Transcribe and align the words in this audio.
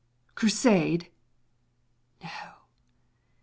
Crusade? 0.33 1.11
No! 2.23 2.31